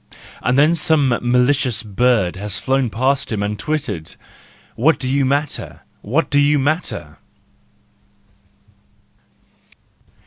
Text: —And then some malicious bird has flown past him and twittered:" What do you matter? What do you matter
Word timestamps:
—And 0.41 0.57
then 0.57 0.73
some 0.73 1.09
malicious 1.21 1.83
bird 1.83 2.35
has 2.35 2.57
flown 2.57 2.89
past 2.89 3.31
him 3.31 3.43
and 3.43 3.59
twittered:" 3.59 4.15
What 4.75 4.97
do 4.97 5.07
you 5.07 5.25
matter? 5.25 5.81
What 6.03 6.31
do 6.31 6.39
you 6.39 6.57
matter 6.57 7.19